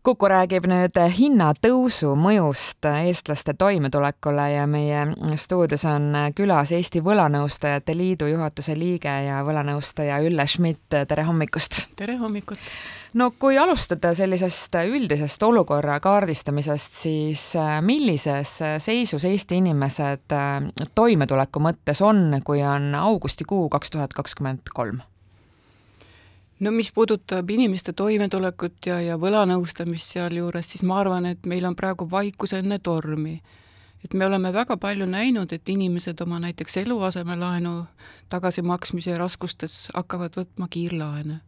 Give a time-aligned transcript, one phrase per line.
[0.00, 5.02] Kuku räägib nüüd hinnatõusu mõjust eestlaste toimetulekule ja meie
[5.36, 11.82] stuudios on külas Eesti Võlanõustajate Liidu juhatuse liige ja võlanõustaja Ülle Schmidt, tere hommikust!
[12.00, 12.56] tere hommikut!
[13.12, 17.44] no kui alustada sellisest üldisest olukorra kaardistamisest, siis
[17.84, 20.32] millises seisus Eesti inimesed
[20.94, 25.04] toimetuleku mõttes on, kui on augustikuu kaks tuhat kakskümmend kolm?
[26.60, 31.76] No mis puudutab inimeste toimetulekut ja, ja võlanõustamist sealjuures, siis ma arvan, et meil on
[31.76, 33.40] praegu vaikus enne tormi.
[34.04, 37.84] et me oleme väga palju näinud, et inimesed oma näiteks eluasemelaenu
[38.28, 41.40] tagasimaksmise raskustes hakkavad võtma kiirlaene.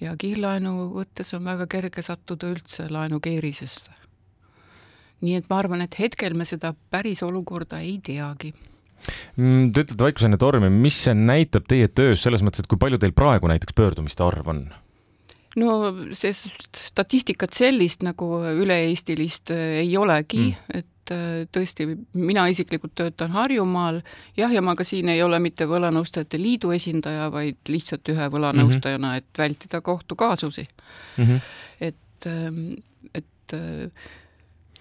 [0.00, 3.90] ja kiirlaenu võttes on väga kerge sattuda üldse laenukeerisesse.
[5.20, 8.54] nii et ma arvan, et hetkel me seda päris olukorda ei teagi
[9.36, 12.98] te ütlete vaikus enne tormi, mis see näitab teie töös selles mõttes, et kui palju
[13.02, 14.66] teil praegu näiteks pöördumiste arv on?
[15.60, 15.78] no
[16.16, 21.88] see statistikat sellist nagu üle-eestilist äh, ei olegi mm., et äh, tõesti,
[22.18, 24.02] mina isiklikult töötan Harjumaal,
[24.36, 29.16] jah, ja ma ka siin ei ole mitte Võlanõustajate Liidu esindaja, vaid lihtsalt ühe võlanõustajana,
[29.20, 31.24] et vältida kohtukaasusi mm.
[31.24, 31.40] -hmm.
[31.88, 32.62] et, ähm,
[33.14, 34.12] et äh,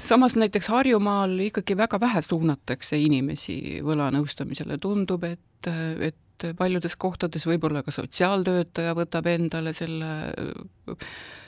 [0.04, 5.70] samas näiteks Harjumaal ikkagi väga vähe suunatakse inimesi võlanõustamisele, tundub, et,
[6.02, 10.12] et paljudes kohtades võib-olla ka sotsiaaltöötaja võtab endale selle,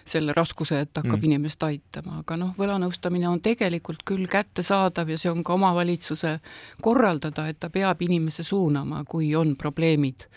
[0.08, 1.26] selle raskuse, et hakkab mm.
[1.32, 6.38] inimest aitama, aga noh, võlanõustamine on tegelikult küll kättesaadav ja see on ka omavalitsuse
[6.82, 10.28] korraldada, et ta peab inimese suunama, kui on probleemid.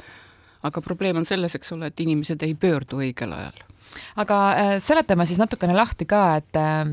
[0.62, 3.69] aga probleem on selles, eks ole, et inimesed ei pöördu õigel ajal
[4.20, 6.84] aga äh, seletame siis natukene lahti ka, et äh,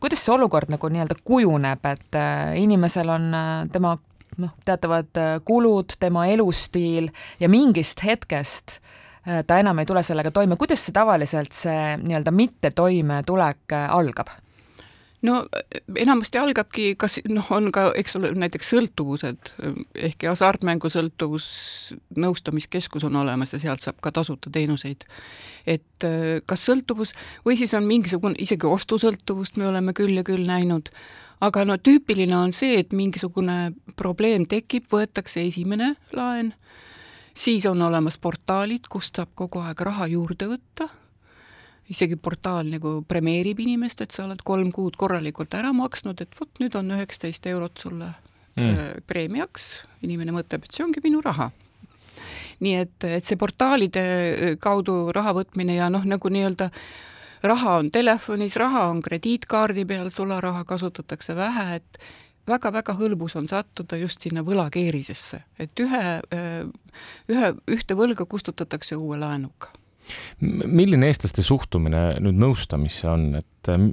[0.00, 3.28] kuidas see olukord nagu nii-öelda kujuneb, et äh, inimesel on
[3.72, 3.96] tema
[4.40, 7.10] noh, teatavad kulud, tema elustiil
[7.40, 8.78] ja mingist hetkest
[9.20, 14.30] ta enam ei tule sellega toime, kuidas see tavaliselt, see nii-öelda mittetoimetulek algab?
[15.22, 15.36] No
[15.96, 19.52] enamasti algabki, kas noh, on ka, eks ole, näiteks sõltuvused,
[20.08, 21.46] ehkki hasartmängusõltuvus
[22.20, 25.04] nõustamiskeskus on olemas ja sealt saab ka tasuta teenuseid.
[25.66, 26.06] et
[26.46, 27.12] kas sõltuvus
[27.46, 30.88] või siis on mingisugune, isegi ostusõltuvust me oleme küll ja küll näinud,
[31.40, 36.54] aga no tüüpiline on see, et mingisugune probleem tekib, võetakse esimene laen,
[37.34, 40.88] siis on olemas portaalid, kust saab kogu aeg raha juurde võtta
[41.90, 46.62] isegi portaal nagu premeerib inimest, et sa oled kolm kuud korralikult ära maksnud, et vot
[46.62, 48.12] nüüd on üheksateist eurot sulle
[48.56, 49.02] mm.
[49.10, 49.70] preemiaks,
[50.06, 51.50] inimene mõtleb, et see ongi minu raha.
[52.60, 54.02] nii et, et see portaalide
[54.60, 56.70] kaudu raha võtmine ja noh, nagu nii-öelda
[57.42, 62.00] raha on telefonis, raha on krediitkaardi peal, sularaha kasutatakse vähe, et
[62.50, 66.04] väga-väga hõlbus on sattuda just sinna võlakeerisesse, et ühe,
[67.32, 69.72] ühe, ühte võlga kustutatakse uue laenuga
[70.40, 73.88] milline eestlaste suhtumine nüüd nõustamisse on, et ähm,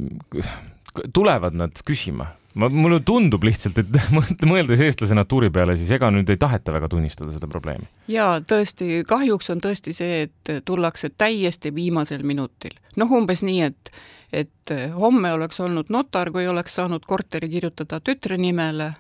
[1.14, 2.32] tulevad nad küsima?
[2.58, 6.90] ma, mulle tundub lihtsalt, et mõeldes eestlase natuuri peale, siis ega nüüd ei taheta väga
[6.92, 7.88] tunnistada seda probleemi.
[8.12, 12.78] jaa, tõesti, kahjuks on tõesti see, et tullakse täiesti viimasel minutil.
[12.98, 13.92] noh, umbes nii, et,
[14.34, 18.94] et homme oleks olnud notar, kui oleks saanud korteri kirjutada tütre nimele,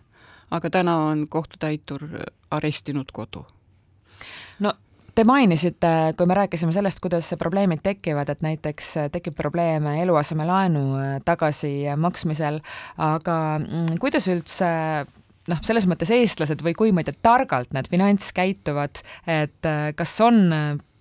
[0.52, 2.08] aga täna on kohtutäitur
[2.52, 3.44] arestinud kodu
[4.60, 4.74] no
[5.18, 10.84] Te mainisite, kui me rääkisime sellest, kuidas probleemid tekivad, et näiteks tekib probleeme eluasemelaenu
[11.26, 12.60] tagasimaksmisel,
[13.02, 14.68] aga mm, kuidas üldse
[15.50, 20.14] noh, selles mõttes eestlased või kui ma ei tea, targalt need finants käituvad, et kas
[20.22, 20.38] on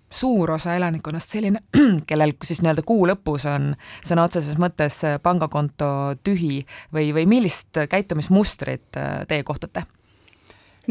[0.08, 1.60] suur osa elanikkonnast selline,
[2.08, 5.90] kellel siis nii-öelda kuu lõpus on sõna otseses mõttes pangakonto
[6.24, 8.96] tühi või, või millist käitumismustrit
[9.28, 9.84] teie kohtate?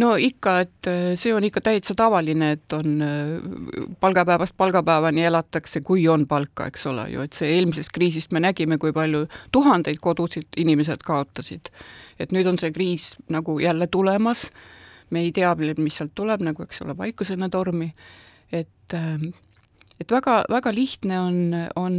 [0.02, 5.82] No ikka, et äh, see on ikka täitsa tavaline, et on äh, palgapäevast palgapäevani elatakse,
[5.82, 9.26] kui on palka, eks ole ju, et see eelmisest kriisist me nägime, kui palju
[9.56, 11.72] tuhandeid kodusid inimesed kaotasid.
[12.20, 14.50] et nüüd on see kriis nagu jälle tulemas,
[15.10, 17.92] me ei tea, mis sealt tuleb, nagu eks ole, vaikusena tormi,
[18.52, 19.20] et äh,
[20.02, 21.38] et väga, väga lihtne on,
[21.80, 21.98] on,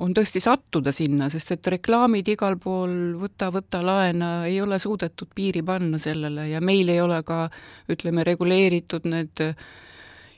[0.00, 5.32] on tõesti sattuda sinna, sest et reklaamid igal pool, võta, võta laena, ei ole suudetud
[5.34, 7.46] piiri panna sellele ja meil ei ole ka
[7.92, 9.48] ütleme, reguleeritud need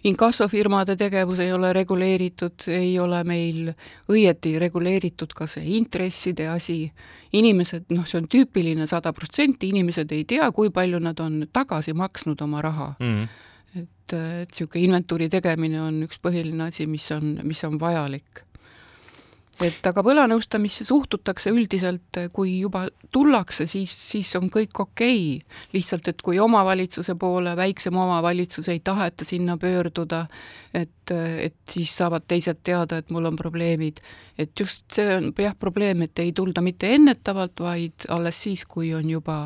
[0.07, 3.73] inkassofirmade tegevus ei ole reguleeritud, ei ole meil
[4.13, 6.85] õieti reguleeritud ka see intresside asi,
[7.35, 11.95] inimesed, noh, see on tüüpiline sada protsenti, inimesed ei tea, kui palju nad on tagasi
[11.97, 13.13] maksnud oma raha mm.
[13.13, 13.45] -hmm
[13.77, 18.43] et, et niisugune inventuuri tegemine on üks põhiline asi, mis on, mis on vajalik.
[19.65, 25.63] et aga võlanõustamisse suhtutakse üldiselt, kui juba tullakse, siis, siis on kõik okei okay..
[25.73, 30.27] lihtsalt, et kui omavalitsuse poole, väiksem omavalitsus ei taheta sinna pöörduda,
[30.75, 34.01] et et siis saavad teised teada, et mul on probleemid.
[34.39, 38.93] et just see on jah, probleem, et ei tulda mitte ennetavalt, vaid alles siis, kui
[38.95, 39.37] on juba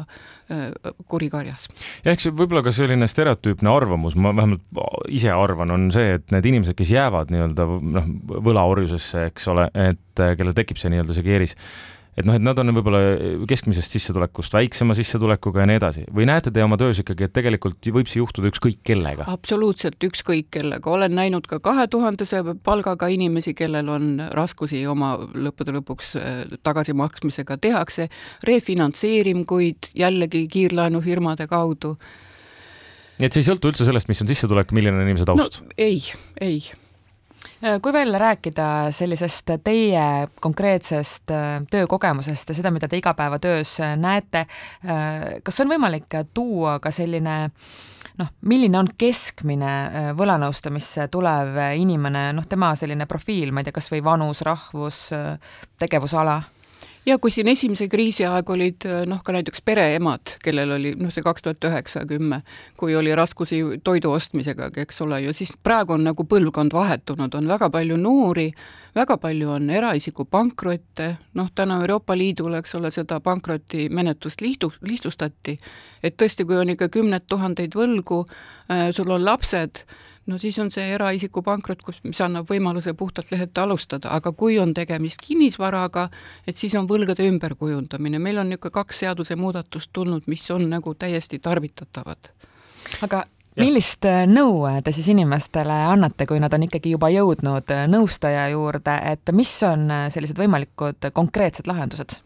[0.51, 0.71] äh,
[1.09, 1.69] kuri karjas.
[2.05, 6.51] ja eks võib-olla ka selline stereotüüpne arvamus, ma vähemalt ise arvan, on see, et need
[6.53, 8.13] inimesed, kes jäävad nii-öelda noh,
[8.51, 11.57] võlaorjusesse, eks ole, et kellel tekib see nii-öelda see keeris
[12.19, 13.01] et noh, et nad on võib-olla
[13.49, 17.91] keskmisest sissetulekust väiksema sissetulekuga ja nii edasi või näete te oma töös ikkagi, et tegelikult
[17.95, 19.27] võib see juhtuda ükskõik kellega?
[19.31, 25.77] absoluutselt ükskõik kellega, olen näinud ka kahe tuhandese palgaga inimesi, kellel on raskusi oma lõppude
[25.79, 28.11] lõpuks äh, tagasimaksmisega, tehakse
[28.49, 31.97] refinantseeringuid jällegi kiirlaenufirmade kaudu.
[33.21, 35.75] nii et see ei sõltu üldse sellest, mis on sissetulek, milline on inimese taust no,?
[35.79, 36.03] ei,
[36.41, 36.63] ei
[37.83, 44.47] kui veel rääkida sellisest teie konkreetsest äh, töökogemusest ja seda, mida te igapäevatöös äh, näete,
[45.43, 47.37] kas on võimalik tuua ka selline
[48.21, 49.73] noh, milline on keskmine
[50.17, 55.07] võlanõustamisse tulev inimene, noh, tema selline profiil, ma ei tea, kas või vanus, rahvus,
[55.81, 56.41] tegevusala
[57.07, 61.25] ja kui siin esimese kriisi aeg olid noh, ka näiteks pereemad, kellel oli noh, see
[61.25, 62.43] kaks tuhat üheksa, kümme,
[62.81, 67.49] kui oli raskusi toidu ostmisega, eks ole ju, siis praegu on nagu põlvkond vahetunud, on
[67.51, 68.51] väga palju noori,
[68.97, 75.57] väga palju on eraisiku pankrotte, noh, tänu Euroopa Liidule, eks ole, seda pankrotimenetlust lihtু-, lihtsustati,
[76.03, 79.85] et tõesti, kui on ikka kümneid tuhandeid võlgu äh,, sul on lapsed,
[80.27, 84.59] no siis on see eraisiku pankrot, kus, mis annab võimaluse puhtalt lehelt alustada, aga kui
[84.59, 86.09] on tegemist kinnisvaraga,
[86.47, 91.39] et siis on võlgade ümberkujundamine, meil on niisugune kaks seadusemuudatust tulnud, mis on nagu täiesti
[91.39, 92.33] tarvitatavad.
[93.03, 93.25] aga
[93.61, 98.49] millist äh, nõu te siis inimestele annate, kui nad on ikkagi juba jõudnud äh, nõustaja
[98.53, 102.21] juurde, et mis on äh, sellised võimalikud konkreetsed lahendused?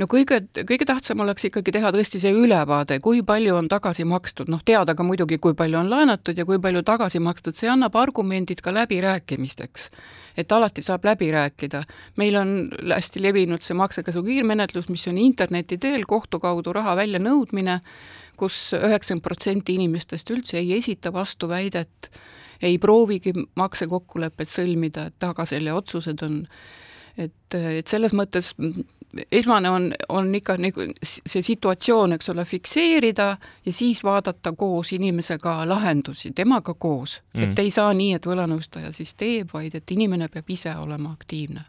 [0.00, 4.50] No kõige, kõige tähtsam oleks ikkagi teha tõesti see ülevaade, kui palju on tagasi makstud,
[4.52, 7.96] noh, teada ka muidugi, kui palju on laenatud ja kui palju tagasi makstud, see annab
[7.96, 9.90] argumendid ka läbirääkimisteks.
[10.36, 11.84] et alati saab läbi rääkida.
[12.16, 17.80] meil on hästi levinud see maksekäsu kiirmenetlus, mis on interneti teel kohtu kaudu raha väljanõudmine,
[18.36, 22.10] kus üheksakümmend protsenti inimestest üldse ei esita vastuväidet,
[22.62, 26.44] ei proovigi maksekokkulepet sõlmida, et tagaselja otsused on
[27.16, 28.52] et, et selles mõttes
[29.32, 33.28] esmane on, on ikka nagu see situatsioon, eks ole, fikseerida
[33.66, 37.20] ja siis vaadata koos inimesega lahendusi, temaga koos.
[37.34, 37.50] Mm..
[37.50, 41.66] et ei saa nii, et võlanõustaja siis teeb, vaid et inimene peab ise olema aktiivne.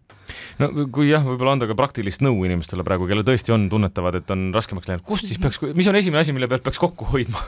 [0.59, 4.35] No kui jah, võib-olla anda ka praktilist nõu inimestele praegu, kellel tõesti on, tunnetavad, et
[4.35, 7.45] on raskemaks läinud, kust siis peaks, mis on esimene asi, mille pealt peaks kokku hoidma?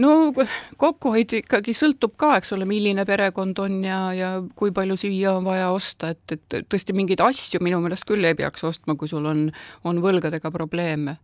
[0.00, 0.32] No
[0.80, 5.46] kokkuhoid ikkagi sõltub ka, eks ole, milline perekond on ja, ja kui palju süüa on
[5.48, 9.26] vaja osta, et, et tõesti mingeid asju minu meelest küll ei peaks ostma, kui sul
[9.28, 9.48] on,
[9.88, 11.18] on võlgadega probleeme.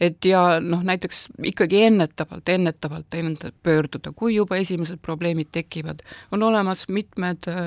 [0.00, 6.02] et ja noh, näiteks ikkagi ennetavalt, ennetavalt enda pöörduda, kui juba esimesed probleemid tekivad.
[6.30, 7.58] on olemas mitmed äh,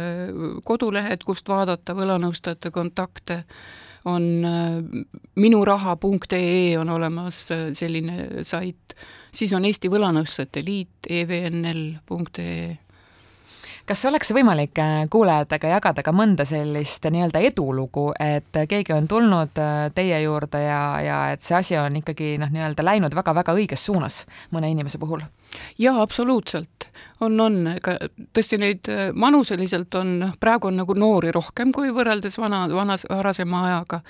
[0.64, 3.44] kodulehed, kust vaadata võlanõustajate kontakte,
[4.06, 8.96] on äh, minuraha.ee on olemas äh, selline sait
[9.32, 12.78] siis on Eesti Võlanõustajate Liit, evnl.ee
[13.90, 19.58] kas oleks võimalik äh, kuulajatega jagada ka mõnda sellist nii-öelda edulugu, et keegi on tulnud
[19.62, 23.86] äh, teie juurde ja, ja et see asi on ikkagi noh, nii-öelda läinud väga-väga õiges
[23.90, 24.24] suunas
[24.54, 25.24] mõne inimese puhul?
[25.82, 26.90] jaa, absoluutselt.
[27.26, 27.98] on, on, ega
[28.38, 33.66] tõesti neid äh, vanuseliselt on, praegu on nagu noori rohkem kui võrreldes vana, vanas, varasema
[33.72, 34.04] ajaga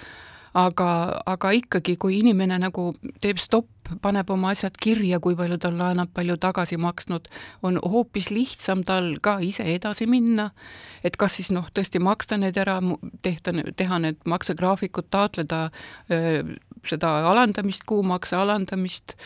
[0.58, 0.90] aga,
[1.30, 2.92] aga ikkagi, kui inimene nagu
[3.22, 3.70] teeb stopp,
[4.02, 7.30] paneb oma asjad kirja, kui palju ta laenab, palju tagasi maksnud,
[7.66, 10.50] on hoopis lihtsam tal ka ise edasi minna,
[11.04, 12.80] et kas siis noh, tõesti maksta need ära,
[13.26, 15.70] tehta, teha need maksegraafikud, taotleda
[16.12, 16.44] öö,
[16.88, 19.18] seda alandamist, kuumakse alandamist,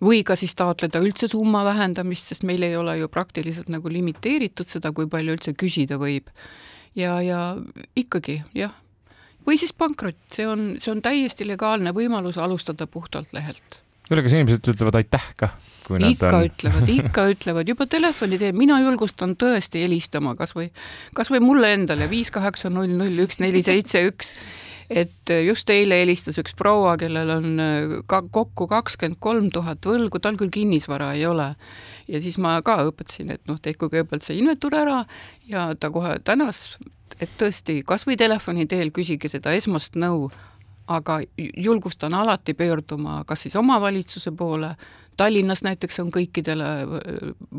[0.00, 4.70] või ka siis taotleda üldse summa vähendamist, sest meil ei ole ju praktiliselt nagu limiteeritud
[4.70, 6.30] seda, kui palju üldse küsida võib.
[6.96, 7.56] ja, ja
[7.94, 8.72] ikkagi jah
[9.46, 13.82] või siis pankrot, see on, see on täiesti legaalne võimalus alustada puhtalt lehelt.
[14.08, 15.52] kuule, kas inimesed ütlevad aitäh ka?
[15.90, 16.48] ikka on...
[16.50, 20.70] ütlevad, ikka ütlevad, juba telefoni teel, mina julgustan tõesti helistama kas või,
[21.16, 24.34] kas või mulle endale viis kaheksa null null üks neli seitse üks
[24.90, 30.18] et just eile helistas üks proua, kellel on äh, ka kokku kakskümmend kolm tuhat võlgu,
[30.22, 31.54] tal küll kinnisvara ei ole.
[32.10, 35.04] ja siis ma ka õpetasin, et noh, tehku kõigepealt see inventuur ära
[35.46, 36.74] ja ta kohe tänas
[37.20, 40.30] et tõesti, kas või telefoni teel küsige seda esmast nõu,
[40.90, 44.74] aga julgustan alati pöörduma kas siis omavalitsuse poole,
[45.16, 46.66] Tallinnas näiteks on kõikidele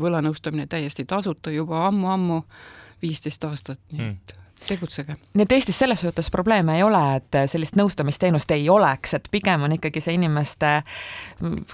[0.00, 2.40] võlanõustamine täiesti tasuta juba ammu-ammu,
[3.02, 4.16] viisteist aastat, nii hmm.
[4.16, 4.34] et
[4.68, 5.16] tegutsege.
[5.34, 9.66] nii et Eestis selles suhtes probleeme ei ole, et sellist nõustamisteenust ei oleks, et pigem
[9.66, 10.72] on ikkagi see inimeste,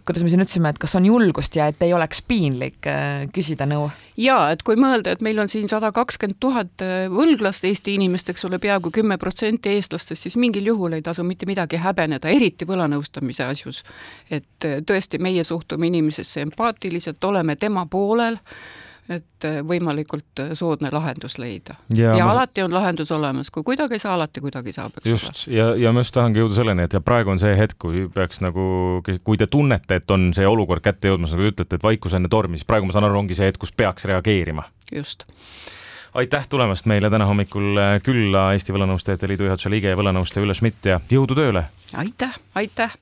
[0.04, 3.68] kuidas me siin ütlesime, et kas on julgust ja et ei oleks piinlik äh, küsida
[3.68, 3.90] nõu?
[4.18, 8.33] jaa, et kui mõelda, et meil on siin sada kakskümmend tuhat äh, võlglast Eesti inimest,
[8.33, 12.66] eks ole, peaaegu kümme protsenti eestlastest, siis mingil juhul ei tasu mitte midagi häbeneda, eriti
[12.68, 13.85] võlanõustamise asjus.
[14.30, 18.38] et äh, tõesti, meie suhtume inimesesse empaatiliselt, oleme tema poolel
[19.09, 21.79] et äh, võimalikult äh, soodne lahendus leida.
[21.97, 22.35] ja, ja ma...
[22.37, 25.57] alati on lahendus olemas, kui kuidagi ei saa, alati kuidagi saab, eks just, ole.
[25.57, 28.43] ja, ja ma just tahangi jõuda selleni, et ja praegu on see hetk, kui peaks
[28.45, 28.69] nagu,
[29.25, 32.31] kui te tunnete, et on see olukord kätte jõudmas, nagu te ütlete, et vaikus enne
[32.33, 34.69] tormi, siis praegu ma saan aru, ongi see hetk, kus peaks reageerima.
[34.93, 35.27] just
[36.19, 40.57] aitäh tulemast meile täna hommikul äh, külla, Eesti Võlanõustajate Liidu juhatuse liige ja võlanõustaja Ülle
[40.57, 41.67] Schmidt ja jõudu tööle!
[41.97, 42.97] aitäh, aitäh!